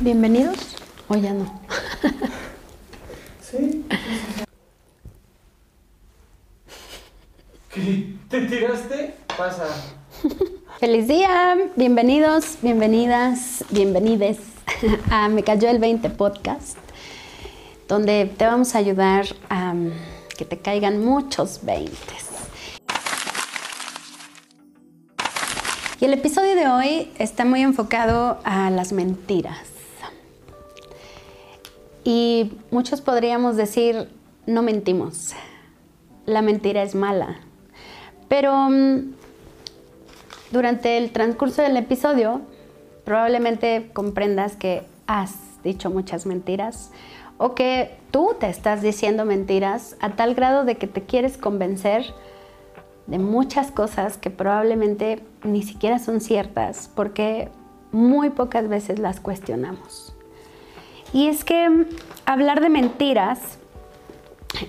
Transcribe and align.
Bienvenidos 0.00 0.56
o 1.08 1.16
ya 1.16 1.34
no. 1.34 1.60
Sí. 3.42 3.84
¿Qué? 7.74 8.14
¿Te 8.30 8.40
tiraste? 8.46 9.14
Pasa. 9.36 9.66
Feliz 10.78 11.06
día, 11.06 11.54
bienvenidos, 11.76 12.56
bienvenidas, 12.62 13.62
bienvenides 13.68 14.38
a 15.10 15.28
Me 15.28 15.42
Cayó 15.42 15.68
el 15.68 15.78
20 15.78 16.08
podcast, 16.10 16.78
donde 17.86 18.24
te 18.24 18.46
vamos 18.46 18.74
a 18.74 18.78
ayudar 18.78 19.26
a 19.50 19.72
um, 19.72 19.90
que 20.38 20.46
te 20.46 20.58
caigan 20.58 21.04
muchos 21.04 21.60
20. 21.62 21.92
Y 26.00 26.06
el 26.06 26.14
episodio 26.14 26.54
de 26.54 26.66
hoy 26.68 27.12
está 27.18 27.44
muy 27.44 27.60
enfocado 27.60 28.40
a 28.44 28.70
las 28.70 28.92
mentiras. 28.92 29.69
Y 32.04 32.52
muchos 32.70 33.00
podríamos 33.00 33.56
decir, 33.56 34.08
no 34.46 34.62
mentimos, 34.62 35.34
la 36.26 36.42
mentira 36.42 36.82
es 36.82 36.94
mala. 36.94 37.40
Pero 38.28 38.70
mm, 38.70 39.12
durante 40.50 40.96
el 40.96 41.12
transcurso 41.12 41.62
del 41.62 41.76
episodio 41.76 42.40
probablemente 43.04 43.90
comprendas 43.92 44.56
que 44.56 44.84
has 45.06 45.34
dicho 45.64 45.90
muchas 45.90 46.26
mentiras 46.26 46.90
o 47.38 47.54
que 47.54 47.96
tú 48.10 48.36
te 48.38 48.48
estás 48.48 48.82
diciendo 48.82 49.24
mentiras 49.24 49.96
a 50.00 50.10
tal 50.10 50.34
grado 50.34 50.64
de 50.64 50.76
que 50.76 50.86
te 50.86 51.02
quieres 51.02 51.36
convencer 51.36 52.04
de 53.06 53.18
muchas 53.18 53.70
cosas 53.72 54.18
que 54.18 54.30
probablemente 54.30 55.22
ni 55.42 55.62
siquiera 55.62 55.98
son 55.98 56.20
ciertas 56.20 56.90
porque 56.94 57.48
muy 57.92 58.30
pocas 58.30 58.68
veces 58.68 58.98
las 58.98 59.20
cuestionamos. 59.20 60.09
Y 61.12 61.26
es 61.26 61.44
que 61.44 61.86
hablar 62.24 62.60
de 62.60 62.68
mentiras 62.68 63.58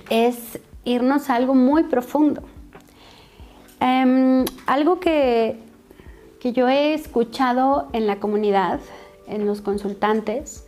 es 0.10 0.60
irnos 0.84 1.30
a 1.30 1.36
algo 1.36 1.54
muy 1.54 1.84
profundo. 1.84 2.42
Em, 3.80 4.46
algo 4.66 5.00
que, 5.00 5.60
que 6.40 6.54
yo 6.54 6.68
he 6.70 6.94
escuchado 6.94 7.90
en 7.94 8.08
la 8.08 8.20
comunidad, 8.20 8.80
en 9.28 9.46
los 9.46 9.62
consultantes, 9.62 10.66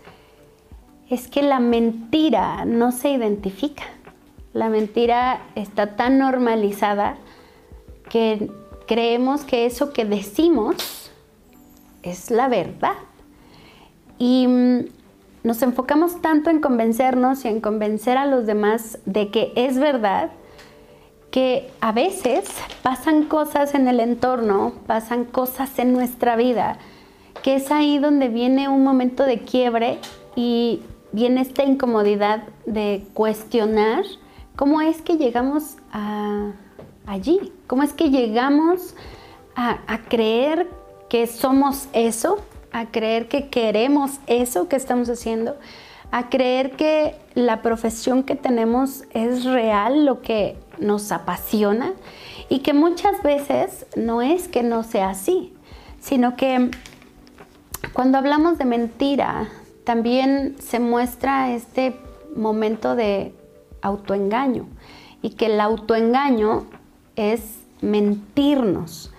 es 1.09 1.27
que 1.27 1.41
la 1.41 1.59
mentira 1.59 2.65
no 2.65 2.91
se 2.91 3.09
identifica. 3.09 3.83
La 4.53 4.69
mentira 4.69 5.41
está 5.55 5.95
tan 5.95 6.19
normalizada 6.19 7.17
que 8.09 8.51
creemos 8.87 9.43
que 9.43 9.65
eso 9.65 9.93
que 9.93 10.05
decimos 10.05 11.11
es 12.03 12.29
la 12.29 12.47
verdad. 12.47 12.95
Y 14.19 14.47
nos 15.43 15.61
enfocamos 15.61 16.21
tanto 16.21 16.49
en 16.49 16.61
convencernos 16.61 17.43
y 17.45 17.49
en 17.49 17.59
convencer 17.59 18.17
a 18.17 18.25
los 18.25 18.45
demás 18.45 18.99
de 19.05 19.29
que 19.29 19.51
es 19.55 19.77
verdad, 19.77 20.31
que 21.31 21.69
a 21.81 21.91
veces 21.91 22.45
pasan 22.81 23.23
cosas 23.23 23.73
en 23.75 23.87
el 23.87 23.99
entorno, 23.99 24.73
pasan 24.87 25.25
cosas 25.25 25.79
en 25.79 25.91
nuestra 25.91 26.35
vida, 26.35 26.77
que 27.41 27.55
es 27.55 27.71
ahí 27.71 27.97
donde 27.97 28.29
viene 28.29 28.69
un 28.69 28.83
momento 28.83 29.25
de 29.25 29.39
quiebre 29.39 29.99
y 30.35 30.81
viene 31.11 31.41
esta 31.41 31.63
incomodidad 31.63 32.43
de 32.65 33.05
cuestionar 33.13 34.03
cómo 34.55 34.81
es 34.81 35.01
que 35.01 35.17
llegamos 35.17 35.77
a 35.91 36.51
allí, 37.05 37.51
cómo 37.67 37.83
es 37.83 37.93
que 37.93 38.09
llegamos 38.09 38.95
a, 39.55 39.79
a 39.87 39.97
creer 40.03 40.69
que 41.09 41.27
somos 41.27 41.87
eso 41.93 42.37
a 42.73 42.87
creer 42.87 43.27
que 43.27 43.47
queremos 43.49 44.19
eso 44.27 44.67
que 44.67 44.75
estamos 44.75 45.09
haciendo, 45.09 45.55
a 46.11 46.29
creer 46.29 46.71
que 46.71 47.15
la 47.33 47.61
profesión 47.61 48.23
que 48.23 48.35
tenemos 48.35 49.03
es 49.13 49.45
real, 49.45 50.05
lo 50.05 50.21
que 50.21 50.57
nos 50.79 51.11
apasiona 51.11 51.93
y 52.49 52.59
que 52.59 52.73
muchas 52.73 53.23
veces 53.23 53.85
no 53.95 54.21
es 54.21 54.47
que 54.47 54.63
no 54.63 54.83
sea 54.83 55.11
así, 55.11 55.53
sino 55.99 56.35
que 56.35 56.71
cuando 57.93 58.17
hablamos 58.17 58.57
de 58.57 58.65
mentira, 58.65 59.49
también 59.83 60.55
se 60.59 60.79
muestra 60.79 61.53
este 61.53 61.95
momento 62.35 62.95
de 62.95 63.33
autoengaño 63.81 64.67
y 65.21 65.31
que 65.31 65.47
el 65.47 65.59
autoengaño 65.59 66.65
es 67.15 67.41
mentirnos. 67.81 69.11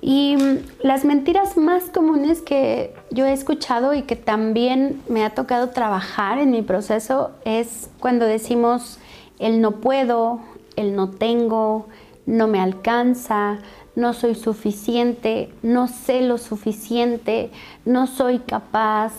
Y 0.00 0.36
mm, 0.36 0.58
las 0.82 1.04
mentiras 1.04 1.56
más 1.56 1.84
comunes 1.90 2.40
que 2.40 2.94
yo 3.10 3.26
he 3.26 3.32
escuchado 3.32 3.94
y 3.94 4.02
que 4.02 4.16
también 4.16 5.02
me 5.08 5.24
ha 5.24 5.30
tocado 5.30 5.70
trabajar 5.70 6.38
en 6.38 6.50
mi 6.50 6.62
proceso 6.62 7.32
es 7.44 7.90
cuando 8.00 8.24
decimos 8.24 8.98
el 9.38 9.60
no 9.60 9.72
puedo, 9.72 10.40
el 10.76 10.94
no 10.96 11.10
tengo, 11.10 11.86
no 12.26 12.46
me 12.46 12.60
alcanza, 12.60 13.58
no 13.94 14.12
soy 14.14 14.34
suficiente, 14.34 15.52
no 15.62 15.88
sé 15.88 16.22
lo 16.22 16.38
suficiente, 16.38 17.50
no 17.84 18.06
soy 18.06 18.38
capaz. 18.38 19.12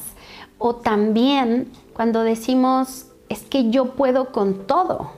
O 0.58 0.76
también 0.76 1.72
cuando 1.94 2.24
decimos 2.24 3.08
es 3.30 3.42
que 3.44 3.70
yo 3.70 3.94
puedo 3.94 4.32
con 4.32 4.66
todo, 4.66 5.12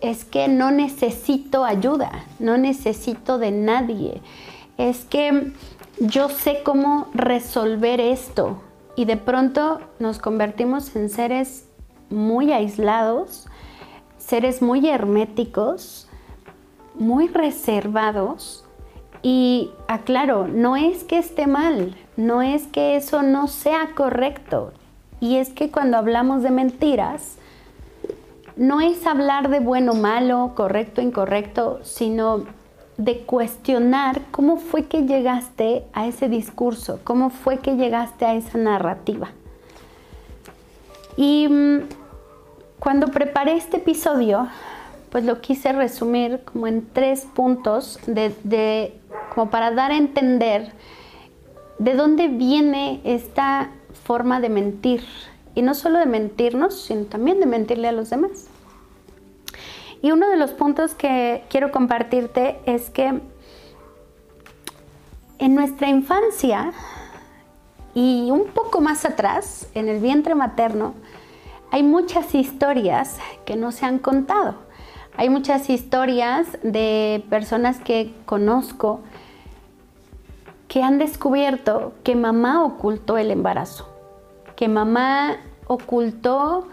es 0.00 0.24
que 0.24 0.48
no 0.48 0.70
necesito 0.70 1.64
ayuda, 1.64 2.26
no 2.38 2.58
necesito 2.58 3.38
de 3.38 3.50
nadie 3.50 4.20
es 4.78 5.04
que 5.04 5.52
yo 5.98 6.28
sé 6.28 6.62
cómo 6.64 7.08
resolver 7.14 8.00
esto. 8.00 8.60
Y 8.96 9.04
de 9.06 9.16
pronto 9.16 9.80
nos 9.98 10.18
convertimos 10.18 10.94
en 10.96 11.08
seres 11.08 11.68
muy 12.10 12.52
aislados, 12.52 13.48
seres 14.18 14.62
muy 14.62 14.88
herméticos, 14.88 16.08
muy 16.94 17.28
reservados. 17.28 18.64
Y 19.22 19.70
aclaro, 19.88 20.46
no 20.48 20.76
es 20.76 21.02
que 21.04 21.18
esté 21.18 21.46
mal, 21.46 21.96
no 22.16 22.42
es 22.42 22.66
que 22.66 22.96
eso 22.96 23.22
no 23.22 23.48
sea 23.48 23.90
correcto. 23.94 24.72
Y 25.20 25.36
es 25.36 25.50
que 25.50 25.70
cuando 25.70 25.96
hablamos 25.96 26.42
de 26.42 26.50
mentiras, 26.50 27.38
no 28.56 28.80
es 28.80 29.06
hablar 29.06 29.48
de 29.48 29.60
bueno, 29.60 29.94
malo, 29.94 30.52
correcto, 30.54 31.00
incorrecto, 31.00 31.80
sino 31.82 32.44
de 32.96 33.18
cuestionar 33.20 34.22
cómo 34.30 34.56
fue 34.56 34.84
que 34.84 35.02
llegaste 35.02 35.84
a 35.92 36.06
ese 36.06 36.28
discurso, 36.28 37.00
cómo 37.04 37.30
fue 37.30 37.58
que 37.58 37.76
llegaste 37.76 38.24
a 38.24 38.34
esa 38.34 38.58
narrativa. 38.58 39.30
Y 41.16 41.48
mm, 41.48 41.82
cuando 42.78 43.08
preparé 43.08 43.56
este 43.56 43.78
episodio, 43.78 44.48
pues 45.10 45.24
lo 45.24 45.40
quise 45.40 45.72
resumir 45.72 46.40
como 46.44 46.66
en 46.66 46.86
tres 46.92 47.26
puntos 47.34 47.98
de, 48.06 48.94
como 49.32 49.48
para 49.48 49.70
dar 49.70 49.92
a 49.92 49.96
entender 49.96 50.72
de 51.78 51.94
dónde 51.94 52.28
viene 52.28 53.00
esta 53.04 53.70
forma 54.04 54.40
de 54.40 54.48
mentir. 54.48 55.04
Y 55.54 55.62
no 55.62 55.74
solo 55.74 56.00
de 56.00 56.06
mentirnos, 56.06 56.82
sino 56.82 57.04
también 57.04 57.38
de 57.38 57.46
mentirle 57.46 57.88
a 57.88 57.92
los 57.92 58.10
demás. 58.10 58.48
Y 60.04 60.12
uno 60.12 60.28
de 60.28 60.36
los 60.36 60.50
puntos 60.50 60.92
que 60.92 61.44
quiero 61.48 61.72
compartirte 61.72 62.60
es 62.66 62.90
que 62.90 63.22
en 65.38 65.54
nuestra 65.54 65.88
infancia 65.88 66.74
y 67.94 68.28
un 68.30 68.48
poco 68.48 68.82
más 68.82 69.06
atrás, 69.06 69.66
en 69.72 69.88
el 69.88 70.00
vientre 70.00 70.34
materno, 70.34 70.92
hay 71.70 71.82
muchas 71.82 72.34
historias 72.34 73.16
que 73.46 73.56
no 73.56 73.72
se 73.72 73.86
han 73.86 73.98
contado. 73.98 74.56
Hay 75.16 75.30
muchas 75.30 75.70
historias 75.70 76.48
de 76.62 77.24
personas 77.30 77.80
que 77.80 78.12
conozco 78.26 79.00
que 80.68 80.82
han 80.82 80.98
descubierto 80.98 81.94
que 82.02 82.14
mamá 82.14 82.62
ocultó 82.62 83.16
el 83.16 83.30
embarazo, 83.30 83.88
que 84.54 84.68
mamá 84.68 85.38
ocultó 85.66 86.68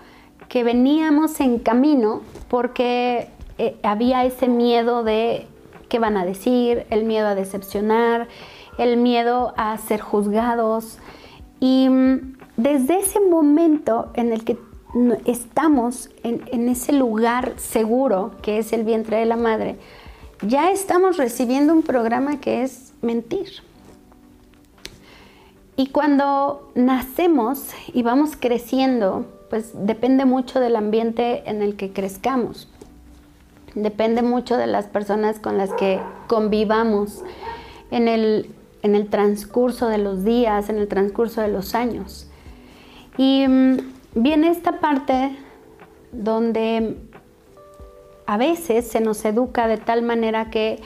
que 0.51 0.65
veníamos 0.65 1.39
en 1.39 1.59
camino 1.59 2.23
porque 2.49 3.29
eh, 3.57 3.77
había 3.83 4.25
ese 4.25 4.49
miedo 4.49 5.01
de 5.01 5.47
qué 5.87 5.97
van 5.97 6.17
a 6.17 6.25
decir, 6.25 6.85
el 6.89 7.05
miedo 7.05 7.27
a 7.27 7.35
decepcionar, 7.35 8.27
el 8.77 8.97
miedo 8.97 9.53
a 9.55 9.77
ser 9.77 10.01
juzgados. 10.01 10.97
Y 11.61 11.87
mm, 11.87 12.35
desde 12.57 12.99
ese 12.99 13.21
momento 13.21 14.11
en 14.13 14.33
el 14.33 14.43
que 14.43 14.57
estamos 15.23 16.09
en, 16.21 16.43
en 16.51 16.67
ese 16.67 16.91
lugar 16.91 17.53
seguro 17.55 18.31
que 18.41 18.57
es 18.57 18.73
el 18.73 18.83
vientre 18.83 19.19
de 19.19 19.25
la 19.27 19.37
madre, 19.37 19.77
ya 20.45 20.69
estamos 20.69 21.15
recibiendo 21.15 21.71
un 21.71 21.81
programa 21.81 22.41
que 22.41 22.63
es 22.63 22.91
mentir. 23.01 23.63
Y 25.75 25.87
cuando 25.87 26.71
nacemos 26.75 27.69
y 27.93 28.03
vamos 28.03 28.35
creciendo, 28.39 29.25
pues 29.49 29.71
depende 29.73 30.25
mucho 30.25 30.59
del 30.59 30.75
ambiente 30.75 31.49
en 31.49 31.61
el 31.61 31.75
que 31.75 31.91
crezcamos. 31.91 32.67
Depende 33.75 34.21
mucho 34.21 34.57
de 34.57 34.67
las 34.67 34.85
personas 34.87 35.39
con 35.39 35.57
las 35.57 35.71
que 35.73 35.99
convivamos. 36.27 37.23
En 37.89 38.07
el, 38.07 38.49
en 38.83 38.95
el 38.95 39.09
transcurso 39.09 39.87
de 39.87 39.97
los 39.97 40.23
días, 40.23 40.69
en 40.69 40.77
el 40.77 40.87
transcurso 40.87 41.41
de 41.41 41.49
los 41.49 41.75
años. 41.75 42.27
Y 43.17 43.45
mm, 43.47 43.77
viene 44.15 44.49
esta 44.49 44.79
parte 44.79 45.35
donde 46.11 46.97
a 48.25 48.37
veces 48.37 48.87
se 48.87 49.01
nos 49.01 49.23
educa 49.25 49.67
de 49.67 49.77
tal 49.77 50.01
manera 50.01 50.49
que 50.49 50.81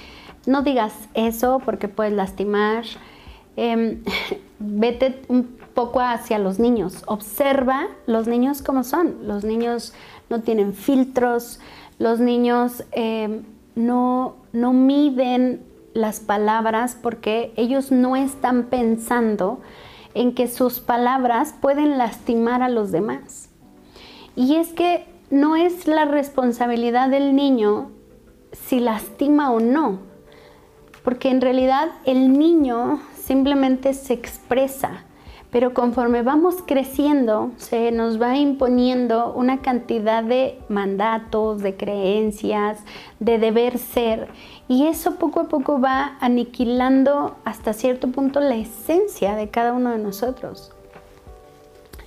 no 0.46 0.62
digas 0.62 0.94
eso 1.14 1.62
porque 1.64 1.88
puedes 1.88 2.14
lastimar. 2.14 2.86
Em, 3.56 4.04
vete 4.60 5.22
un 5.28 5.58
poco 5.74 6.00
hacia 6.00 6.40
los 6.40 6.60
niños. 6.60 7.04
Observa 7.08 7.88
los 8.08 8.28
niños 8.28 8.62
como 8.62 8.84
son. 8.84 9.28
Los 9.28 9.44
niños 9.44 9.94
no 10.30 10.42
tienen 10.42 10.74
filtros, 10.74 11.60
los 12.00 12.20
niños 12.20 12.84
em, 12.92 13.44
no, 13.76 14.36
no 14.54 14.74
miden 14.74 15.64
las 15.94 16.20
palabras 16.20 16.98
porque 17.02 17.54
ellos 17.56 17.92
no 17.92 18.16
están 18.16 18.66
pensando 18.66 19.60
en 20.14 20.34
que 20.34 20.48
sus 20.48 20.80
palabras 20.80 21.54
pueden 21.60 21.98
lastimar 21.98 22.62
a 22.62 22.70
los 22.70 22.92
demás. 22.92 23.50
Y 24.36 24.56
es 24.56 24.74
que 24.74 25.06
no 25.30 25.56
es 25.56 25.88
la 25.88 26.06
responsabilidad 26.06 27.10
del 27.10 27.36
niño 27.36 27.92
si 28.52 28.80
lastima 28.80 29.52
o 29.52 29.60
no, 29.60 30.00
porque 31.04 31.30
en 31.30 31.42
realidad 31.42 31.90
el 32.06 32.38
niño 32.38 33.02
simplemente 33.26 33.94
se 33.94 34.14
expresa, 34.14 35.04
pero 35.50 35.74
conforme 35.74 36.22
vamos 36.22 36.58
creciendo 36.66 37.52
se 37.58 37.92
nos 37.92 38.22
va 38.22 38.38
imponiendo 38.38 39.34
una 39.34 39.62
cantidad 39.62 40.24
de 40.24 40.60
mandatos, 40.70 41.62
de 41.62 41.76
creencias, 41.76 42.80
de 43.20 43.40
deber 43.40 43.80
ser, 43.80 44.28
y 44.68 44.86
eso 44.88 45.16
poco 45.16 45.40
a 45.40 45.44
poco 45.46 45.80
va 45.80 46.18
aniquilando 46.20 47.36
hasta 47.46 47.74
cierto 47.74 48.10
punto 48.10 48.40
la 48.40 48.56
esencia 48.56 49.36
de 49.36 49.50
cada 49.50 49.74
uno 49.74 49.92
de 49.92 49.98
nosotros. 49.98 50.72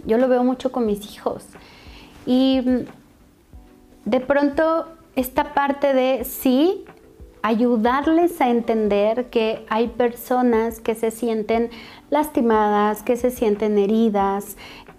Yo 0.07 0.19
lo 0.19 0.29
veo 0.29 0.45
mucho 0.45 0.71
con 0.71 0.87
mis 0.87 1.13
hijos. 1.13 1.45
Y 2.27 2.63
de 4.05 4.21
pronto 4.21 4.87
esta 5.17 5.53
parte 5.53 5.95
de 5.95 6.25
sí, 6.25 6.85
ayudarles 7.43 8.41
a 8.41 8.49
entender 8.49 9.31
que 9.31 9.65
hay 9.69 9.89
personas 9.89 10.81
que 10.81 10.95
se 10.95 11.11
sienten 11.11 11.71
lastimadas, 12.11 13.03
que 13.03 13.17
se 13.17 13.31
sienten 13.31 13.79
heridas, 13.79 14.57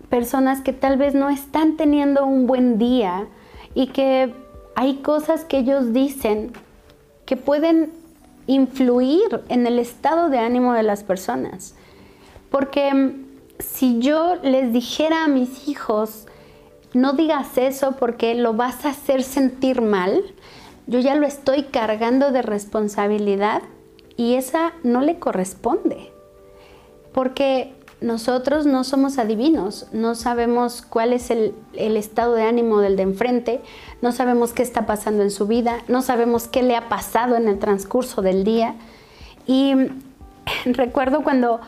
personas 0.09 0.61
que 0.61 0.73
tal 0.73 0.97
vez 0.97 1.13
no 1.13 1.29
están 1.29 1.77
teniendo 1.77 2.25
un 2.25 2.47
buen 2.47 2.77
día 2.77 3.27
y 3.75 3.87
que 3.87 4.33
hay 4.75 4.97
cosas 4.97 5.45
que 5.45 5.59
ellos 5.59 5.93
dicen 5.93 6.51
que 7.25 7.37
pueden 7.37 7.91
influir 8.47 9.43
en 9.49 9.67
el 9.67 9.77
estado 9.77 10.29
de 10.29 10.39
ánimo 10.39 10.73
de 10.73 10.83
las 10.83 11.03
personas. 11.03 11.75
Porque 12.49 12.93
mm, 12.93 13.25
si 13.59 13.99
yo 13.99 14.35
les 14.41 14.73
dijera 14.73 15.25
a 15.25 15.27
mis 15.27 15.67
hijos, 15.67 16.25
no 16.93 17.13
digas 17.13 17.57
eso 17.57 17.91
porque 17.99 18.33
lo 18.33 18.53
vas 18.53 18.85
a 18.85 18.89
hacer 18.89 19.21
sentir 19.21 19.81
mal, 19.81 20.23
yo 20.89 20.99
ya 20.99 21.13
lo 21.13 21.27
estoy 21.27 21.65
cargando 21.65 22.31
de 22.31 22.41
responsabilidad 22.41 23.61
y 24.17 24.33
esa 24.33 24.73
no 24.83 25.01
le 25.01 25.19
corresponde. 25.19 26.11
Porque 27.13 27.75
nosotros 28.01 28.65
no 28.65 28.83
somos 28.83 29.19
adivinos, 29.19 29.85
no 29.91 30.15
sabemos 30.15 30.81
cuál 30.81 31.13
es 31.13 31.29
el, 31.29 31.53
estado 31.73 32.33
de 32.33 32.41
ánimo 32.41 32.79
del 32.79 32.95
de 32.95 33.03
enfrente, 33.03 33.61
no 34.01 34.11
sabemos 34.11 34.51
qué 34.51 34.63
está 34.63 34.87
pasando 34.87 35.21
en 35.21 35.29
su 35.29 35.45
vida, 35.45 35.77
no 35.87 36.01
sabemos 36.01 36.47
qué 36.47 36.63
le 36.63 36.75
ha 36.75 36.89
pasado 36.89 37.35
en 37.35 37.47
el 37.47 37.59
transcurso 37.59 38.23
del 38.23 38.43
día. 38.43 38.73
Y 39.45 39.75
recuerdo 40.65 41.21
cuando 41.21 41.59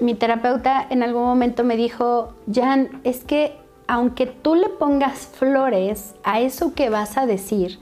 mi 0.00 0.14
terapeuta 0.14 0.86
en 0.90 1.02
algún 1.02 1.22
momento 1.22 1.64
me 1.64 1.78
dijo, 1.78 2.34
Jan, 2.52 3.00
es 3.04 3.24
que 3.24 3.56
aunque 3.86 4.26
tú 4.26 4.54
le 4.54 4.68
pongas 4.68 5.28
flores 5.28 6.14
a 6.24 6.40
eso 6.40 6.74
que 6.74 6.90
vas 6.90 7.16
a 7.16 7.24
decir, 7.24 7.78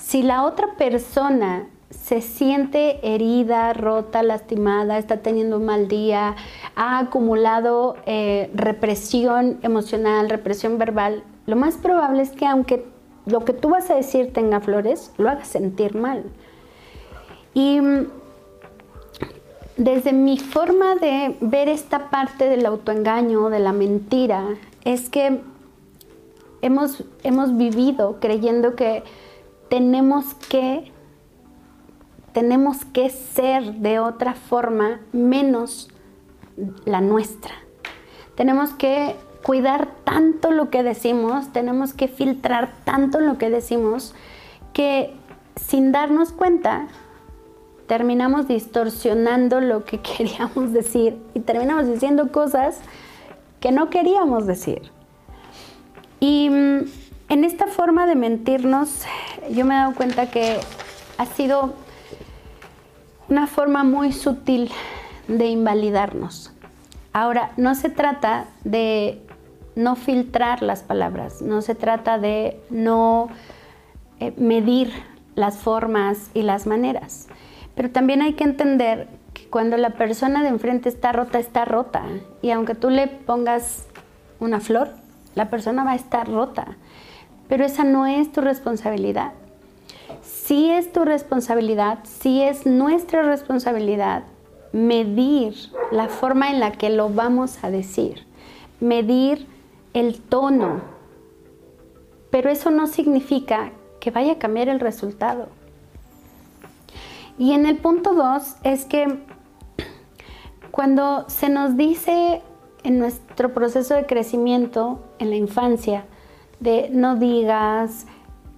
si 0.00 0.22
la 0.22 0.44
otra 0.44 0.74
persona 0.76 1.66
se 1.90 2.20
siente 2.20 3.00
herida, 3.02 3.72
rota, 3.72 4.22
lastimada, 4.22 4.98
está 4.98 5.18
teniendo 5.18 5.58
un 5.58 5.66
mal 5.66 5.88
día, 5.88 6.36
ha 6.76 6.98
acumulado 6.98 7.96
eh, 8.06 8.50
represión 8.54 9.58
emocional, 9.62 10.30
represión 10.30 10.78
verbal, 10.78 11.24
lo 11.46 11.56
más 11.56 11.76
probable 11.76 12.22
es 12.22 12.30
que 12.30 12.46
aunque 12.46 12.86
lo 13.26 13.44
que 13.44 13.52
tú 13.52 13.70
vas 13.70 13.90
a 13.90 13.96
decir 13.96 14.32
tenga 14.32 14.60
flores, 14.60 15.12
lo 15.18 15.28
hagas 15.28 15.48
sentir 15.48 15.94
mal. 15.94 16.24
Y 17.54 17.80
mm, 17.80 18.06
desde 19.76 20.12
mi 20.12 20.38
forma 20.38 20.94
de 20.94 21.36
ver 21.40 21.68
esta 21.68 22.10
parte 22.10 22.48
del 22.48 22.66
autoengaño, 22.66 23.50
de 23.50 23.58
la 23.58 23.72
mentira, 23.72 24.44
es 24.84 25.10
que 25.10 25.40
hemos, 26.62 27.04
hemos 27.22 27.56
vivido 27.56 28.18
creyendo 28.20 28.76
que 28.76 29.02
tenemos 29.70 30.34
que, 30.34 30.92
tenemos 32.32 32.84
que 32.84 33.08
ser 33.08 33.76
de 33.76 34.00
otra 34.00 34.34
forma 34.34 35.00
menos 35.12 35.88
la 36.84 37.00
nuestra. 37.00 37.54
Tenemos 38.34 38.70
que 38.70 39.16
cuidar 39.42 39.88
tanto 40.04 40.50
lo 40.50 40.68
que 40.68 40.82
decimos, 40.82 41.52
tenemos 41.52 41.94
que 41.94 42.08
filtrar 42.08 42.72
tanto 42.84 43.20
lo 43.20 43.38
que 43.38 43.48
decimos, 43.48 44.14
que 44.74 45.14
sin 45.56 45.92
darnos 45.92 46.32
cuenta 46.32 46.88
terminamos 47.86 48.48
distorsionando 48.48 49.60
lo 49.60 49.84
que 49.84 50.00
queríamos 50.02 50.72
decir 50.72 51.16
y 51.32 51.40
terminamos 51.40 51.86
diciendo 51.86 52.32
cosas 52.32 52.80
que 53.60 53.70
no 53.72 53.88
queríamos 53.88 54.46
decir. 54.46 54.90
Y 56.18 56.50
mm, 56.50 56.84
en 57.30 57.44
esta 57.44 57.68
forma 57.68 58.06
de 58.06 58.16
mentirnos, 58.16 59.04
yo 59.52 59.64
me 59.64 59.74
he 59.74 59.78
dado 59.78 59.94
cuenta 59.94 60.30
que 60.30 60.58
ha 61.16 61.26
sido 61.26 61.74
una 63.28 63.46
forma 63.46 63.84
muy 63.84 64.12
sutil 64.12 64.68
de 65.28 65.46
invalidarnos. 65.46 66.52
Ahora, 67.12 67.52
no 67.56 67.76
se 67.76 67.88
trata 67.88 68.46
de 68.64 69.22
no 69.76 69.94
filtrar 69.94 70.60
las 70.60 70.82
palabras, 70.82 71.40
no 71.40 71.62
se 71.62 71.76
trata 71.76 72.18
de 72.18 72.60
no 72.68 73.28
eh, 74.18 74.34
medir 74.36 74.92
las 75.36 75.58
formas 75.58 76.30
y 76.34 76.42
las 76.42 76.66
maneras, 76.66 77.28
pero 77.76 77.90
también 77.90 78.22
hay 78.22 78.32
que 78.32 78.42
entender 78.42 79.06
que 79.34 79.48
cuando 79.48 79.76
la 79.76 79.90
persona 79.90 80.42
de 80.42 80.48
enfrente 80.48 80.88
está 80.88 81.12
rota, 81.12 81.38
está 81.38 81.64
rota, 81.64 82.02
y 82.42 82.50
aunque 82.50 82.74
tú 82.74 82.90
le 82.90 83.06
pongas 83.06 83.86
una 84.40 84.58
flor, 84.58 84.90
la 85.36 85.48
persona 85.48 85.84
va 85.84 85.92
a 85.92 85.96
estar 85.96 86.28
rota, 86.28 86.76
pero 87.50 87.64
esa 87.64 87.82
no 87.82 88.06
es 88.06 88.30
tu 88.30 88.40
responsabilidad. 88.40 89.32
Sí 90.22 90.70
es 90.70 90.92
tu 90.92 91.04
responsabilidad, 91.04 91.98
sí 92.04 92.42
es 92.42 92.64
nuestra 92.64 93.22
responsabilidad 93.22 94.22
medir 94.72 95.54
la 95.90 96.06
forma 96.06 96.50
en 96.50 96.60
la 96.60 96.70
que 96.70 96.90
lo 96.90 97.08
vamos 97.08 97.64
a 97.64 97.70
decir, 97.70 98.24
medir 98.78 99.48
el 99.94 100.20
tono, 100.20 100.80
pero 102.30 102.50
eso 102.50 102.70
no 102.70 102.86
significa 102.86 103.72
que 103.98 104.12
vaya 104.12 104.34
a 104.34 104.38
cambiar 104.38 104.68
el 104.68 104.78
resultado. 104.78 105.48
Y 107.36 107.52
en 107.52 107.66
el 107.66 107.78
punto 107.78 108.14
dos 108.14 108.54
es 108.62 108.84
que 108.84 109.18
cuando 110.70 111.28
se 111.28 111.48
nos 111.48 111.76
dice 111.76 112.42
en 112.84 113.00
nuestro 113.00 113.52
proceso 113.52 113.94
de 113.94 114.06
crecimiento 114.06 115.00
en 115.18 115.30
la 115.30 115.36
infancia, 115.36 116.04
de 116.60 116.90
no 116.92 117.16
digas, 117.16 118.06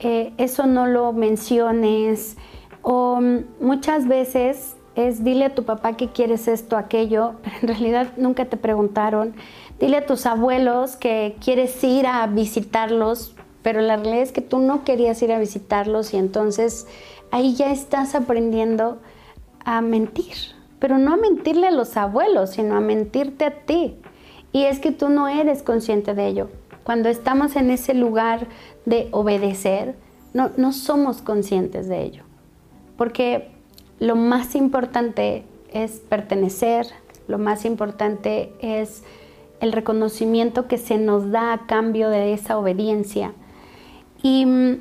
eh, 0.01 0.33
eso 0.37 0.67
no 0.67 0.87
lo 0.87 1.13
menciones, 1.13 2.37
o 2.83 3.21
muchas 3.61 4.09
veces 4.09 4.77
es 4.95 5.25
dile 5.25 5.47
a 5.47 5.55
tu 5.55 5.65
papá 5.65 5.97
que 5.97 6.09
quieres 6.09 6.49
esto, 6.49 6.77
aquello, 6.77 7.35
pero 7.43 7.57
en 7.63 7.69
realidad 7.69 8.13
nunca 8.17 8.45
te 8.45 8.57
preguntaron. 8.57 9.35
Dile 9.79 9.99
a 9.99 10.07
tus 10.07 10.27
abuelos 10.27 10.97
que 10.97 11.37
quieres 11.43 11.83
ir 11.83 12.07
a 12.07 12.27
visitarlos, 12.27 13.35
pero 13.63 13.81
la 13.81 13.97
realidad 13.97 14.23
es 14.23 14.33
que 14.33 14.41
tú 14.41 14.59
no 14.59 14.85
querías 14.85 15.23
ir 15.23 15.33
a 15.33 15.39
visitarlos 15.39 16.15
y 16.15 16.17
entonces 16.19 16.87
ahí 17.31 17.55
ya 17.55 17.73
estás 17.73 18.15
aprendiendo 18.15 18.99
a 19.65 19.81
mentir, 19.81 20.35
pero 20.79 20.99
no 20.99 21.15
a 21.15 21.17
mentirle 21.17 21.69
a 21.69 21.71
los 21.71 21.97
abuelos, 21.97 22.51
sino 22.51 22.77
a 22.77 22.81
mentirte 22.81 23.45
a 23.45 23.65
ti. 23.65 23.97
Y 24.53 24.65
es 24.65 24.81
que 24.81 24.93
tú 24.93 25.09
no 25.09 25.29
eres 25.29 25.63
consciente 25.63 26.15
de 26.15 26.27
ello. 26.27 26.49
Cuando 26.85 27.09
estamos 27.09 27.57
en 27.57 27.71
ese 27.71 27.95
lugar 27.95 28.47
de 28.87 29.09
obedecer, 29.13 29.95
no, 30.35 30.51
no 30.57 30.73
somos 30.73 31.23
conscientes 31.23 31.89
de 31.89 32.03
ello. 32.03 32.23
Porque 32.97 33.51
lo 33.99 34.17
más 34.17 34.55
importante 34.55 35.45
es 35.73 36.03
pertenecer, 36.09 36.87
lo 37.29 37.39
más 37.39 37.65
importante 37.65 38.53
es 38.61 39.03
el 39.61 39.73
reconocimiento 39.73 40.67
que 40.67 40.77
se 40.77 40.99
nos 40.99 41.31
da 41.31 41.53
a 41.53 41.67
cambio 41.67 42.09
de 42.09 42.33
esa 42.33 42.59
obediencia. 42.59 43.33
Y 44.23 44.45
mm, 44.45 44.79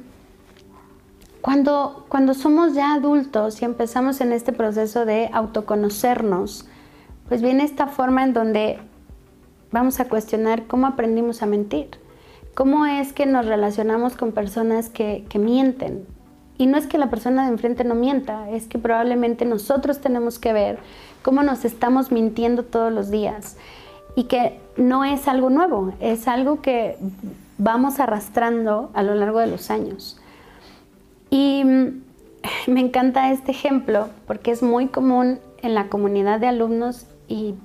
cuando, 1.41 2.05
cuando 2.09 2.33
somos 2.33 2.73
ya 2.73 2.93
adultos 2.93 3.61
y 3.61 3.65
empezamos 3.65 4.21
en 4.21 4.31
este 4.31 4.53
proceso 4.53 5.05
de 5.05 5.29
autoconocernos, 5.33 6.67
pues 7.27 7.41
viene 7.41 7.63
esta 7.63 7.87
forma 7.87 8.23
en 8.23 8.33
donde 8.33 8.79
vamos 9.71 9.99
a 9.99 10.05
cuestionar 10.05 10.67
cómo 10.67 10.87
aprendimos 10.87 11.41
a 11.41 11.45
mentir, 11.45 11.89
cómo 12.53 12.85
es 12.85 13.13
que 13.13 13.25
nos 13.25 13.45
relacionamos 13.45 14.15
con 14.15 14.31
personas 14.31 14.89
que, 14.89 15.25
que 15.29 15.39
mienten. 15.39 16.05
Y 16.57 16.67
no 16.67 16.77
es 16.77 16.85
que 16.85 16.97
la 16.97 17.09
persona 17.09 17.45
de 17.45 17.51
enfrente 17.51 17.83
no 17.83 17.95
mienta, 17.95 18.49
es 18.51 18.67
que 18.67 18.77
probablemente 18.77 19.45
nosotros 19.45 19.99
tenemos 19.99 20.37
que 20.37 20.53
ver 20.53 20.79
cómo 21.23 21.41
nos 21.43 21.65
estamos 21.65 22.11
mintiendo 22.11 22.63
todos 22.63 22.91
los 22.91 23.09
días 23.09 23.57
y 24.15 24.25
que 24.25 24.59
no 24.77 25.03
es 25.03 25.27
algo 25.27 25.49
nuevo, 25.49 25.93
es 25.99 26.27
algo 26.27 26.61
que 26.61 26.97
vamos 27.57 27.99
arrastrando 27.99 28.91
a 28.93 29.03
lo 29.03 29.15
largo 29.15 29.39
de 29.39 29.47
los 29.47 29.71
años. 29.71 30.19
Y 31.29 31.63
me 31.63 32.79
encanta 32.79 33.31
este 33.31 33.51
ejemplo 33.51 34.09
porque 34.27 34.51
es 34.51 34.61
muy 34.61 34.87
común 34.87 35.39
en 35.61 35.75
la 35.75 35.87
comunidad 35.87 36.39
de 36.39 36.47
alumnos 36.47 37.05
y 37.27 37.55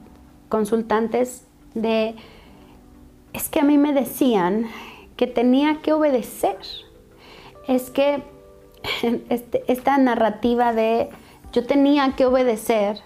consultantes 0.49 1.46
de, 1.77 2.15
es 3.33 3.49
que 3.49 3.61
a 3.61 3.65
mí 3.65 3.79
me 3.79 3.93
decían 3.93 4.67
que 5.17 5.27
tenía 5.27 5.81
que 5.83 5.93
obedecer. 5.93 6.57
Es 7.69 7.91
que 7.91 8.23
este, 9.29 9.63
esta 9.69 9.97
narrativa 9.99 10.73
de 10.73 11.11
yo 11.53 11.65
tenía 11.65 12.15
que 12.17 12.27
obedecer 12.27 12.99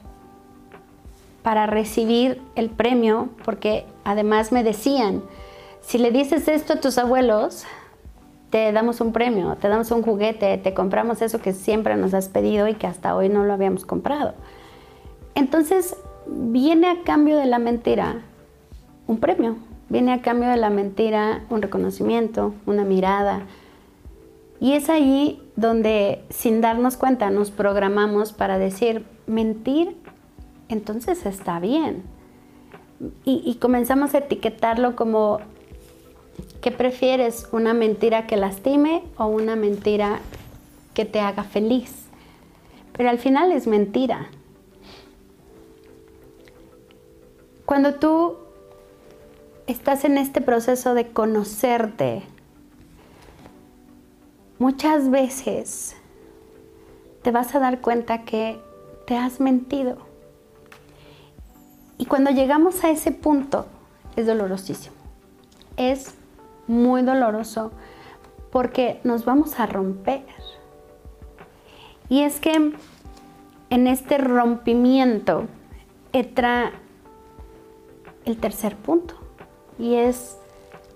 para 1.42 1.66
recibir 1.66 2.40
el 2.54 2.70
premio, 2.70 3.30
porque 3.44 3.86
además 4.04 4.52
me 4.52 4.62
decían, 4.62 5.22
si 5.80 5.98
le 5.98 6.10
dices 6.10 6.48
esto 6.48 6.74
a 6.74 6.80
tus 6.80 6.98
abuelos, 6.98 7.64
te 8.50 8.72
damos 8.72 9.00
un 9.00 9.12
premio, 9.12 9.56
te 9.56 9.68
damos 9.68 9.90
un 9.90 10.02
juguete, 10.02 10.58
te 10.58 10.74
compramos 10.74 11.22
eso 11.22 11.40
que 11.40 11.52
siempre 11.52 11.96
nos 11.96 12.12
has 12.14 12.28
pedido 12.28 12.68
y 12.68 12.74
que 12.74 12.86
hasta 12.86 13.16
hoy 13.16 13.28
no 13.28 13.44
lo 13.44 13.52
habíamos 13.52 13.86
comprado. 13.86 14.34
Entonces, 15.34 15.96
viene 16.26 16.88
a 16.88 17.02
cambio 17.04 17.36
de 17.36 17.46
la 17.46 17.58
mentira 17.58 18.22
un 19.10 19.18
premio, 19.18 19.56
viene 19.88 20.12
a 20.12 20.22
cambio 20.22 20.48
de 20.48 20.56
la 20.56 20.70
mentira 20.70 21.44
un 21.50 21.62
reconocimiento, 21.62 22.54
una 22.64 22.84
mirada. 22.84 23.42
Y 24.60 24.74
es 24.74 24.88
ahí 24.88 25.42
donde, 25.56 26.22
sin 26.30 26.60
darnos 26.60 26.96
cuenta, 26.96 27.28
nos 27.30 27.50
programamos 27.50 28.32
para 28.32 28.58
decir, 28.58 29.04
mentir, 29.26 29.96
entonces 30.68 31.26
está 31.26 31.58
bien. 31.58 32.04
Y, 33.24 33.42
y 33.44 33.56
comenzamos 33.56 34.14
a 34.14 34.18
etiquetarlo 34.18 34.94
como 34.94 35.40
¿Qué 36.60 36.70
prefieres? 36.70 37.48
¿Una 37.52 37.72
mentira 37.72 38.26
que 38.26 38.36
lastime 38.36 39.02
o 39.16 39.26
una 39.26 39.56
mentira 39.56 40.20
que 40.92 41.06
te 41.06 41.18
haga 41.20 41.42
feliz? 41.42 42.04
Pero 42.92 43.08
al 43.08 43.18
final 43.18 43.50
es 43.52 43.66
mentira. 43.66 44.28
Cuando 47.64 47.94
tú 47.94 48.36
estás 49.70 50.04
en 50.04 50.18
este 50.18 50.40
proceso 50.40 50.94
de 50.94 51.12
conocerte, 51.12 52.22
muchas 54.58 55.10
veces 55.10 55.96
te 57.22 57.30
vas 57.30 57.54
a 57.54 57.60
dar 57.60 57.80
cuenta 57.80 58.24
que 58.24 58.60
te 59.06 59.16
has 59.16 59.38
mentido. 59.38 59.98
Y 61.98 62.06
cuando 62.06 62.30
llegamos 62.30 62.82
a 62.82 62.90
ese 62.90 63.12
punto, 63.12 63.66
es 64.16 64.26
dolorosísimo. 64.26 64.96
Es 65.76 66.14
muy 66.66 67.02
doloroso 67.02 67.70
porque 68.50 69.00
nos 69.04 69.24
vamos 69.24 69.60
a 69.60 69.66
romper. 69.66 70.24
Y 72.08 72.22
es 72.22 72.40
que 72.40 72.72
en 73.70 73.86
este 73.86 74.18
rompimiento 74.18 75.44
entra 76.12 76.72
el 78.24 78.36
tercer 78.38 78.74
punto 78.74 79.29
y 79.80 79.96
es 79.96 80.36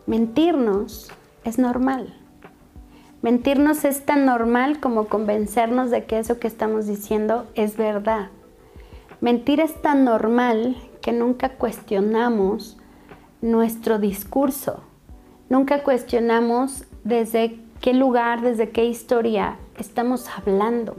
mentirnos 0.06 1.10
es 1.44 1.58
normal. 1.58 2.14
Mentirnos 3.22 3.84
es 3.84 4.04
tan 4.04 4.26
normal 4.26 4.80
como 4.80 5.06
convencernos 5.06 5.90
de 5.90 6.04
que 6.04 6.18
eso 6.18 6.38
que 6.38 6.46
estamos 6.46 6.86
diciendo 6.86 7.46
es 7.54 7.76
verdad. 7.76 8.28
Mentir 9.20 9.60
es 9.60 9.80
tan 9.80 10.04
normal 10.04 10.76
que 11.00 11.12
nunca 11.12 11.50
cuestionamos 11.56 12.76
nuestro 13.40 13.98
discurso, 13.98 14.82
Nunca 15.48 15.82
cuestionamos 15.82 16.84
desde 17.04 17.60
qué 17.80 17.92
lugar, 17.92 18.40
desde 18.40 18.70
qué 18.70 18.86
historia 18.86 19.56
estamos 19.78 20.28
hablando. 20.28 20.96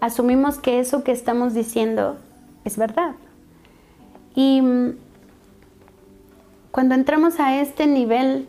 Asumimos 0.00 0.58
que 0.58 0.78
eso 0.78 1.02
que 1.02 1.12
estamos 1.12 1.52
diciendo 1.52 2.16
es 2.64 2.78
verdad. 2.78 3.16
Y 4.34 4.62
mm, 4.62 4.96
cuando 6.76 6.94
entramos 6.94 7.40
a 7.40 7.58
este 7.58 7.86
nivel 7.86 8.46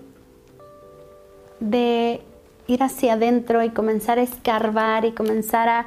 de 1.62 2.22
ir 2.68 2.84
hacia 2.84 3.14
adentro 3.14 3.64
y 3.64 3.70
comenzar 3.70 4.20
a 4.20 4.22
escarbar 4.22 5.06
y 5.06 5.14
comenzar 5.14 5.70
a, 5.70 5.86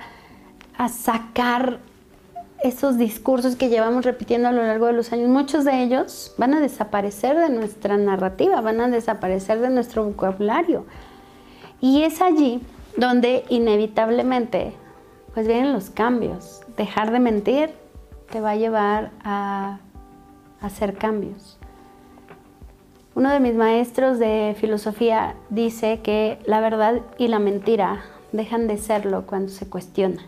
a 0.78 0.88
sacar 0.88 1.80
esos 2.62 2.97
discursos 2.97 3.56
que 3.56 3.68
llevamos 3.68 4.06
repitiendo 4.06 4.49
a 4.49 4.52
lo 4.52 4.62
largo 4.62 4.87
de 4.87 4.94
los 4.94 5.12
años, 5.12 5.28
muchos 5.28 5.66
de 5.66 5.82
ellos 5.82 6.35
van 6.38 6.54
a 6.54 6.61
desaparecer 6.61 7.37
de 7.37 7.50
nuestra 7.50 7.99
narrativa, 7.99 8.62
van 8.62 8.80
a 8.80 8.88
desaparecer 8.88 9.61
de 9.61 9.68
nuestro 9.68 10.04
vocabulario. 10.06 10.87
Y 11.82 12.04
es 12.04 12.23
allí 12.23 12.62
donde 12.97 13.44
inevitablemente 13.50 14.73
pues 15.35 15.47
vienen 15.47 15.75
los 15.75 15.90
cambios. 15.90 16.62
Dejar 16.78 17.12
de 17.12 17.20
mentir 17.20 17.70
te 18.30 18.40
va 18.40 18.52
a 18.52 18.56
llevar 18.56 19.11
a 19.23 19.80
hacer 20.62 20.97
cambios. 20.97 21.60
Uno 23.21 23.29
de 23.33 23.41
mis 23.41 23.55
maestros 23.55 24.19
de 24.19 24.57
filosofía 24.59 25.35
dice 25.50 26.00
que 26.03 26.39
la 26.47 26.59
verdad 26.61 27.03
y 27.19 27.29
la 27.29 27.39
mentira 27.39 28.00
dejan 28.33 28.67
de 28.67 28.79
serlo 28.79 29.27
cuando 29.27 29.53
se 29.53 29.69
cuestiona. 29.69 30.23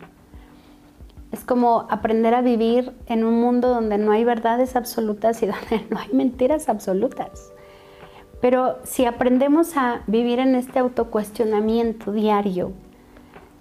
Es 1.31 1.43
como 1.43 1.87
aprender 1.89 2.35
a 2.35 2.43
vivir 2.43 2.93
en 3.07 3.25
un 3.25 3.41
mundo 3.41 3.71
donde 3.71 3.97
no 3.97 4.13
hay 4.13 4.25
verdades 4.25 4.77
absolutas 4.77 5.43
y 5.43 5.47
donde 5.71 5.87
no 5.89 6.01
hay 6.01 6.11
mentiras 6.13 6.69
absolutas. 6.69 7.51
Pero 8.43 8.77
si 8.85 9.07
aprendemos 9.07 9.79
a 9.79 10.03
vivir 10.07 10.39
en 10.39 10.55
este 10.55 10.79
autocuestionamiento 10.79 12.13
diario 12.13 12.73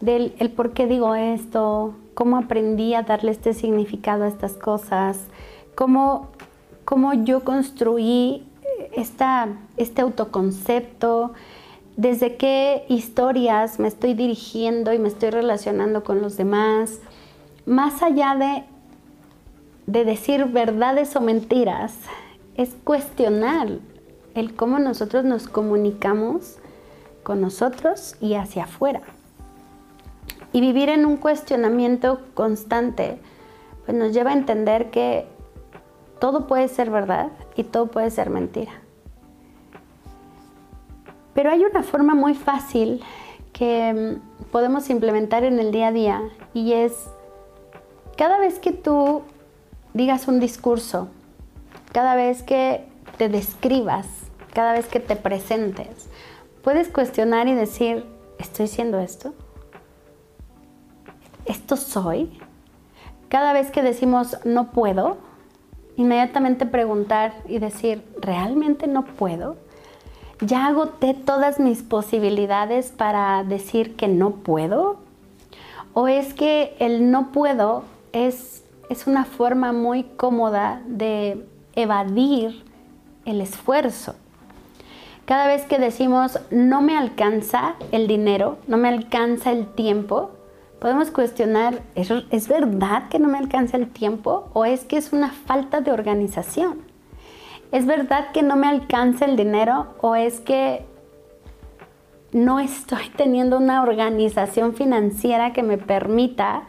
del 0.02 0.36
el 0.40 0.52
por 0.52 0.74
qué 0.74 0.88
digo 0.88 1.16
esto, 1.16 1.94
cómo 2.16 2.36
aprendí 2.36 2.96
a 2.96 3.04
darle 3.04 3.32
este 3.32 3.54
significado 3.54 4.26
a 4.26 4.28
estas 4.28 4.56
cosas, 4.56 5.22
cómo, 5.74 6.28
cómo 6.84 7.14
yo 7.14 7.46
construí 7.46 8.46
esta, 8.94 9.48
este 9.78 10.02
autoconcepto, 10.02 11.34
desde 11.98 12.38
qué 12.38 12.86
historias 12.88 13.80
me 13.80 13.88
estoy 13.88 14.14
dirigiendo 14.14 14.94
y 14.94 15.00
me 15.00 15.08
estoy 15.08 15.30
relacionando 15.30 16.04
con 16.04 16.22
los 16.22 16.38
demás, 16.38 17.00
más 17.66 18.02
allá 18.02 18.36
de, 18.36 18.64
de 19.88 20.06
decir 20.06 20.46
verdades 20.46 21.16
o 21.16 21.22
mentiras, 21.22 21.96
es 22.56 22.76
cuestionar 22.84 23.80
el 24.36 24.56
cómo 24.56 24.80
nosotros 24.80 25.26
nos 25.26 25.48
comunicamos 25.48 26.58
con 27.24 27.42
nosotros 27.42 28.16
y 28.22 28.36
hacia 28.36 28.64
afuera. 28.64 29.02
Y 30.54 30.62
vivir 30.62 30.90
en 30.90 31.06
un 31.06 31.18
cuestionamiento 31.18 32.22
constante 32.34 33.20
pues 33.86 33.98
nos 33.98 34.14
lleva 34.14 34.32
a 34.32 34.34
entender 34.34 34.92
que 34.92 35.28
todo 36.22 36.46
puede 36.46 36.68
ser 36.68 36.92
verdad 36.92 37.32
y 37.56 37.64
todo 37.64 37.88
puede 37.88 38.12
ser 38.12 38.30
mentira. 38.30 38.74
Pero 41.34 41.50
hay 41.50 41.66
una 41.66 41.82
forma 41.82 42.14
muy 42.14 42.36
fácil 42.36 43.02
que 43.52 44.20
mm, 44.22 44.46
podemos 44.52 44.92
implementar 44.92 45.44
en 45.44 45.58
el 45.58 45.72
día 45.72 45.88
a 45.88 45.92
día 45.92 46.22
y 46.54 46.74
es 46.74 46.94
cada 48.18 48.38
vez 48.38 48.60
que 48.60 48.72
tú 48.72 49.24
digas 49.96 50.28
un 50.28 50.40
discurso, 50.40 51.08
cada 51.92 52.14
vez 52.14 52.44
que 52.44 52.86
te 53.18 53.28
describas, 53.28 54.06
cada 54.54 54.74
vez 54.74 54.86
que 54.86 55.00
te 55.00 55.16
presentes, 55.16 56.08
puedes 56.64 56.90
cuestionar 56.90 57.48
y 57.48 57.56
decir, 57.56 58.06
¿estoy 58.38 58.68
siendo 58.68 59.00
esto? 59.00 59.34
¿Esto 61.46 61.78
soy? 61.78 62.40
Cada 63.28 63.54
vez 63.54 63.72
que 63.72 63.82
decimos 63.82 64.38
no 64.46 64.70
puedo, 64.70 65.31
inmediatamente 65.98 66.66
preguntar 66.66 67.34
y 67.48 67.60
decir, 67.60 68.04
¿realmente 68.20 68.88
no 68.88 69.06
puedo? 69.06 69.56
¿Ya 70.40 70.68
agoté 70.68 71.14
todas 71.14 71.60
mis 71.60 71.84
posibilidades 71.84 72.92
para 72.92 73.44
decir 73.44 73.96
que 73.96 74.08
no 74.08 74.32
puedo? 74.32 74.98
¿O 75.94 76.08
es 76.08 76.34
que 76.34 76.76
el 76.80 77.12
no 77.12 77.32
puedo 77.32 77.84
es, 78.14 78.64
una 79.06 79.24
forma 79.24 79.72
muy 79.72 80.04
cómoda 80.04 80.82
de 80.86 81.46
evadir 81.76 82.64
el 83.26 83.40
esfuerzo. 83.40 84.16
Cada 85.26 85.48
vez 85.48 85.64
que 85.64 85.80
decimos 85.80 86.40
no 86.50 86.82
me 86.82 86.98
alcanza 86.98 87.76
el 87.92 88.08
dinero, 88.08 88.58
no 88.68 88.76
me 88.78 88.90
alcanza 88.90 89.52
el 89.52 89.66
tiempo, 89.68 90.32
Podemos 90.82 91.12
cuestionar, 91.12 91.84
¿es 91.94 92.48
verdad 92.48 93.08
que 93.10 93.20
no 93.20 93.28
me 93.28 93.38
alcanza 93.38 93.78
el 93.78 93.88
tiempo 93.88 94.50
o 94.54 94.66
es 94.66 94.84
que 94.84 94.98
es 94.98 95.14
una 95.14 95.30
falta 95.30 95.80
de 95.80 95.92
organización? 95.92 96.80
¿Es 97.72 97.86
verdad 97.86 98.32
que 98.32 98.42
no 98.42 98.56
me 98.56 98.68
alcanza 98.68 99.26
el 99.26 99.36
dinero 99.36 99.94
o 100.02 100.16
es 100.16 100.40
que 100.40 100.84
no 102.32 102.60
estoy 102.60 103.12
teniendo 103.16 103.60
una 103.60 103.84
organización 103.84 104.74
financiera 104.74 105.54
que 105.54 105.62
me 105.62 105.78
permita 105.78 106.64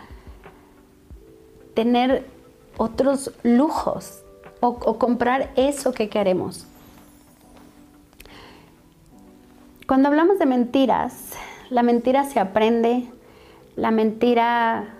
tener 1.73 2.26
otros 2.76 3.33
lujos 3.42 4.23
o, 4.61 4.99
comprar 4.99 5.52
eso 5.57 5.95
que 5.95 6.11
queremos? 6.11 6.66
Cuando 9.88 10.11
hablamos 10.11 10.38
de 10.38 10.45
mentiras, 10.45 11.31
la 11.71 11.83
mentira 11.83 12.25
se 12.25 12.40
aprende, 12.40 13.11
la 13.76 13.91
mentira 13.91 14.95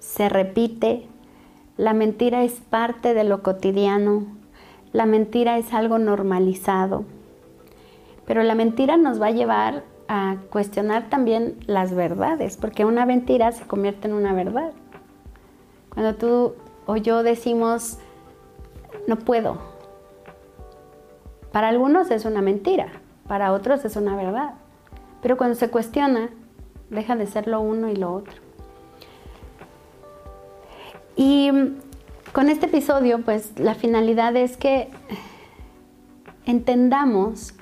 se 0.00 0.28
repite, 0.28 1.06
la 1.76 1.94
mentira 1.94 2.42
es 2.42 2.54
parte 2.54 3.14
de 3.14 3.24
lo 3.24 3.42
cotidiano, 3.42 4.26
la 4.92 5.06
mentira 5.06 5.58
es 5.58 5.72
algo 5.72 5.98
normalizado, 5.98 7.04
pero 8.26 8.42
la 8.42 8.54
mentira 8.54 8.96
nos 8.96 9.20
va 9.20 9.26
a 9.26 9.32
llevar 9.32 9.84
a 10.08 10.36
cuestionar 10.50 11.08
también 11.08 11.56
las 11.66 11.94
verdades, 11.94 12.56
porque 12.56 12.84
una 12.84 13.06
mentira 13.06 13.52
se 13.52 13.66
convierte 13.66 14.08
en 14.08 14.14
una 14.14 14.34
verdad. 14.34 14.72
Cuando 15.92 16.14
tú 16.16 16.54
o 16.86 16.96
yo 16.96 17.22
decimos, 17.22 17.98
no 19.06 19.16
puedo, 19.16 19.58
para 21.52 21.68
algunos 21.68 22.10
es 22.10 22.24
una 22.24 22.42
mentira, 22.42 22.88
para 23.28 23.52
otros 23.52 23.84
es 23.84 23.96
una 23.96 24.16
verdad, 24.16 24.54
pero 25.22 25.36
cuando 25.36 25.54
se 25.54 25.70
cuestiona, 25.70 26.30
deja 26.94 27.16
de 27.16 27.26
ser 27.26 27.46
lo 27.46 27.60
uno 27.60 27.90
y 27.90 27.96
lo 27.96 28.14
otro. 28.14 28.34
Y 31.16 31.50
con 32.32 32.48
este 32.48 32.66
episodio, 32.66 33.20
pues 33.22 33.52
la 33.58 33.74
finalidad 33.74 34.34
es 34.36 34.56
que 34.56 34.88
entendamos 36.46 37.54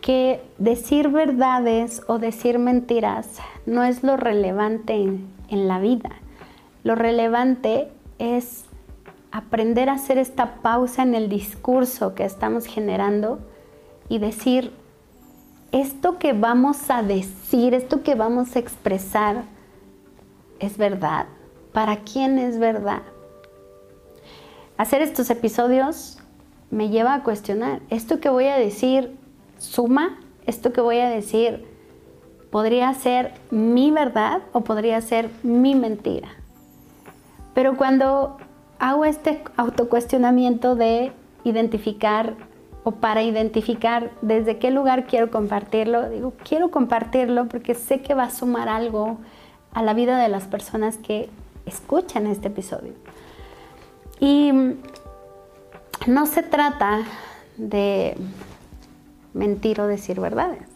que 0.00 0.42
decir 0.58 1.08
verdades 1.08 2.02
o 2.08 2.18
decir 2.18 2.58
mentiras 2.58 3.38
no 3.64 3.84
es 3.84 4.02
lo 4.02 4.16
relevante 4.16 4.94
en, 4.94 5.28
en, 5.48 5.68
la 5.68 5.78
vida. 5.78 6.10
Lo 6.82 6.94
relevante 6.94 7.88
es 8.18 8.64
aprender 9.30 9.88
a 9.88 9.94
hacer 9.94 10.18
esta 10.18 10.56
pausa 10.56 11.02
en 11.02 11.14
el 11.14 11.28
discurso 11.28 12.14
que 12.14 12.24
estamos 12.24 12.66
generando 12.66 13.38
y 14.08 14.18
decir, 14.18 14.72
esto 15.74 16.20
que 16.20 16.32
vamos 16.32 16.88
a 16.88 17.02
decir, 17.02 17.74
esto 17.74 18.04
que 18.04 18.14
vamos 18.14 18.54
a 18.54 18.60
expresar, 18.60 19.42
¿es 20.60 20.78
verdad? 20.78 21.26
¿Para 21.72 21.96
quién 21.96 22.38
es 22.38 22.60
verdad? 22.60 23.02
Hacer 24.76 25.02
estos 25.02 25.30
episodios 25.30 26.18
me 26.70 26.90
lleva 26.90 27.14
a 27.14 27.24
cuestionar, 27.24 27.80
¿esto 27.90 28.20
que 28.20 28.28
voy 28.28 28.46
a 28.46 28.56
decir 28.56 29.16
suma? 29.58 30.20
¿Esto 30.46 30.72
que 30.72 30.80
voy 30.80 30.98
a 30.98 31.08
decir 31.08 31.66
podría 32.52 32.94
ser 32.94 33.32
mi 33.50 33.90
verdad 33.90 34.42
o 34.52 34.60
podría 34.60 35.00
ser 35.00 35.28
mi 35.42 35.74
mentira? 35.74 36.28
Pero 37.52 37.76
cuando 37.76 38.36
hago 38.78 39.04
este 39.04 39.42
autocuestionamiento 39.56 40.76
de 40.76 41.10
identificar 41.42 42.36
o 42.84 42.92
para 42.92 43.22
identificar 43.22 44.10
desde 44.20 44.58
qué 44.58 44.70
lugar 44.70 45.06
quiero 45.06 45.30
compartirlo. 45.30 46.10
Digo, 46.10 46.34
quiero 46.44 46.70
compartirlo 46.70 47.48
porque 47.48 47.74
sé 47.74 48.02
que 48.02 48.14
va 48.14 48.24
a 48.24 48.30
sumar 48.30 48.68
algo 48.68 49.16
a 49.72 49.82
la 49.82 49.94
vida 49.94 50.18
de 50.18 50.28
las 50.28 50.44
personas 50.44 50.98
que 50.98 51.30
escuchan 51.64 52.26
este 52.26 52.48
episodio. 52.48 52.92
Y 54.20 54.52
no 56.06 56.26
se 56.26 56.42
trata 56.42 57.02
de 57.56 58.16
mentir 59.32 59.80
o 59.80 59.86
decir 59.86 60.20
verdades. 60.20 60.68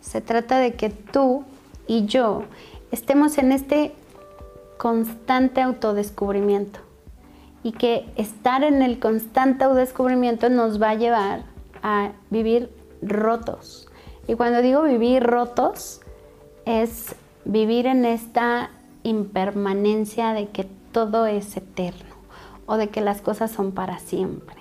Se 0.00 0.22
trata 0.22 0.58
de 0.58 0.72
que 0.74 0.88
tú 0.88 1.44
y 1.86 2.06
yo 2.06 2.44
estemos 2.90 3.36
en 3.36 3.52
este 3.52 3.92
constante 4.78 5.60
autodescubrimiento 5.60 6.80
y 7.62 7.72
que 7.72 8.06
estar 8.16 8.64
en 8.64 8.82
el 8.82 8.98
constante 8.98 9.66
descubrimiento 9.68 10.48
nos 10.48 10.80
va 10.80 10.90
a 10.90 10.94
llevar 10.94 11.44
a 11.82 12.12
vivir 12.30 12.70
rotos. 13.02 13.88
Y 14.26 14.34
cuando 14.34 14.62
digo 14.62 14.82
vivir 14.82 15.22
rotos, 15.22 16.00
es 16.64 17.14
vivir 17.44 17.86
en 17.86 18.04
esta 18.04 18.70
impermanencia 19.02 20.32
de 20.32 20.48
que 20.48 20.66
todo 20.92 21.26
es 21.26 21.56
eterno 21.56 22.14
o 22.66 22.76
de 22.76 22.88
que 22.88 23.00
las 23.00 23.20
cosas 23.20 23.50
son 23.50 23.72
para 23.72 23.98
siempre. 23.98 24.56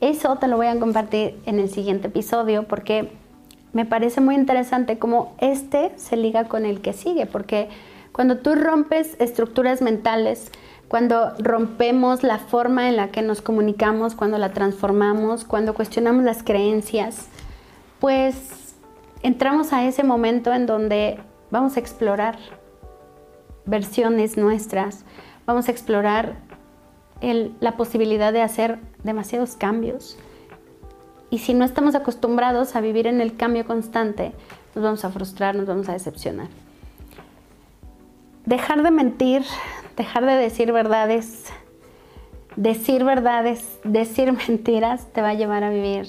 Eso 0.00 0.36
te 0.36 0.48
lo 0.48 0.56
voy 0.56 0.66
a 0.66 0.78
compartir 0.78 1.38
en 1.46 1.58
el 1.58 1.68
siguiente 1.70 2.08
episodio 2.08 2.64
porque 2.64 3.10
me 3.72 3.84
parece 3.84 4.20
muy 4.20 4.34
interesante 4.34 4.98
cómo 4.98 5.34
este 5.38 5.92
se 5.96 6.16
liga 6.16 6.44
con 6.44 6.64
el 6.64 6.80
que 6.80 6.92
sigue, 6.92 7.26
porque 7.26 7.68
cuando 8.12 8.38
tú 8.38 8.54
rompes 8.54 9.16
estructuras 9.20 9.82
mentales, 9.82 10.50
cuando 10.88 11.34
rompemos 11.38 12.22
la 12.22 12.38
forma 12.38 12.88
en 12.88 12.96
la 12.96 13.08
que 13.08 13.22
nos 13.22 13.42
comunicamos, 13.42 14.14
cuando 14.14 14.38
la 14.38 14.52
transformamos, 14.52 15.44
cuando 15.44 15.74
cuestionamos 15.74 16.24
las 16.24 16.42
creencias, 16.42 17.28
pues 18.00 18.74
entramos 19.22 19.72
a 19.72 19.84
ese 19.84 20.02
momento 20.02 20.52
en 20.52 20.66
donde 20.66 21.20
vamos 21.50 21.76
a 21.76 21.80
explorar 21.80 22.38
versiones 23.66 24.38
nuestras, 24.38 25.04
vamos 25.46 25.68
a 25.68 25.72
explorar 25.72 26.36
la 27.20 27.76
posibilidad 27.76 28.32
de 28.32 28.42
hacer 28.42 28.78
demasiados 29.02 29.56
cambios. 29.56 30.16
Y 31.30 31.38
si 31.38 31.52
no 31.52 31.66
estamos 31.66 31.94
acostumbrados 31.94 32.74
a 32.76 32.80
vivir 32.80 33.06
en 33.06 33.20
el 33.20 33.36
cambio 33.36 33.66
constante, 33.66 34.32
nos 34.74 34.84
vamos 34.84 35.04
a 35.04 35.10
frustrar, 35.10 35.54
nos 35.54 35.66
vamos 35.66 35.88
a 35.90 35.92
decepcionar. 35.92 36.48
Dejar 38.46 38.82
de 38.82 38.90
mentir, 38.90 39.42
dejar 39.98 40.24
de 40.24 40.32
decir 40.32 40.72
verdades, 40.72 41.44
decir 42.56 43.04
verdades, 43.04 43.78
decir 43.84 44.32
mentiras, 44.48 45.12
te 45.12 45.20
va 45.20 45.30
a 45.30 45.34
llevar 45.34 45.64
a 45.64 45.70
vivir 45.70 46.06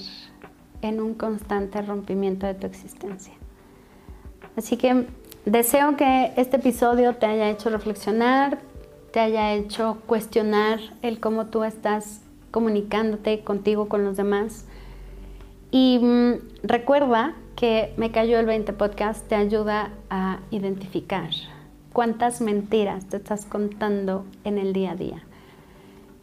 en 0.80 1.00
un 1.00 1.12
constante 1.14 1.82
rompimiento 1.82 2.46
de 2.46 2.54
tu 2.54 2.66
existencia. 2.66 3.34
Así 4.56 4.76
que 4.76 5.06
deseo 5.44 5.96
que 5.96 6.32
este 6.36 6.56
episodio 6.56 7.16
te 7.16 7.26
haya 7.26 7.50
hecho 7.50 7.68
reflexionar, 7.68 8.58
te 9.12 9.20
haya 9.20 9.52
hecho 9.54 9.98
cuestionar 10.06 10.78
el 11.02 11.18
cómo 11.18 11.46
tú 11.46 11.64
estás 11.64 12.22
comunicándote 12.52 13.40
contigo, 13.40 13.88
con 13.88 14.04
los 14.04 14.16
demás. 14.16 14.66
Y 15.72 15.98
mm, 16.00 16.34
recuerda 16.62 17.34
que 17.56 17.92
Me 17.96 18.12
Cayó 18.12 18.38
el 18.38 18.46
20 18.46 18.72
Podcast 18.72 19.26
te 19.28 19.34
ayuda 19.34 19.90
a 20.10 20.38
identificar 20.50 21.30
cuántas 21.92 22.40
mentiras 22.40 23.06
te 23.06 23.16
estás 23.16 23.46
contando 23.46 24.24
en 24.44 24.58
el 24.58 24.72
día 24.72 24.92
a 24.92 24.96
día. 24.96 25.22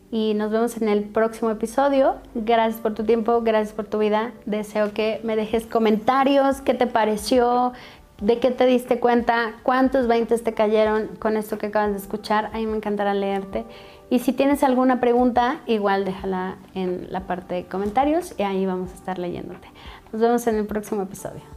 Y 0.10 0.34
nos 0.36 0.52
vemos 0.52 0.78
en 0.82 0.88
el 0.88 1.04
próximo 1.04 1.52
episodio. 1.52 2.16
Gracias 2.34 2.82
por 2.82 2.94
tu 2.94 3.04
tiempo, 3.04 3.42
gracias 3.42 3.74
por 3.74 3.86
tu 3.86 3.98
vida. 3.98 4.32
Deseo 4.46 4.94
que 4.94 5.20
me 5.24 5.36
dejes 5.36 5.66
comentarios, 5.66 6.62
qué 6.62 6.74
te 6.74 6.88
pareció, 6.88 7.74
de 8.22 8.40
qué 8.40 8.52
te 8.52 8.66
diste 8.66 9.00
cuenta, 9.00 9.56
cuántos 9.64 10.08
20 10.08 10.38
te 10.38 10.54
cayeron 10.54 11.08
con 11.20 11.36
esto 11.36 11.58
que 11.58 11.68
acabas 11.68 11.92
de 11.92 11.98
escuchar. 11.98 12.46
A 12.54 12.58
mí 12.58 12.66
me 12.68 12.78
encantará 12.78 13.14
leerte. 13.14 13.66
Y 14.10 14.20
si 14.20 14.32
tienes 14.32 14.64
alguna 14.64 15.02
pregunta, 15.02 15.60
igual 15.66 16.06
déjala 16.06 16.56
en 16.74 17.12
la 17.12 17.28
parte 17.28 17.56
de 17.56 17.66
comentarios 17.66 18.34
y 18.38 18.44
ahí 18.44 18.66
vamos 18.66 18.92
a 18.92 18.96
estar 18.96 19.20
leyéndote. 19.20 19.68
Nos 20.14 20.22
vemos 20.22 20.48
en 20.48 20.56
el 20.56 20.66
próximo 20.66 21.02
episodio. 21.02 21.57